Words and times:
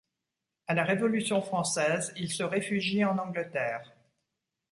A 0.65 0.73
la 0.73 0.83
Révolution 0.83 1.43
française 1.43 2.11
il 2.15 2.31
se 2.31 2.41
réfugie 2.41 3.05
en 3.05 3.19
Angleterre. 3.19 3.93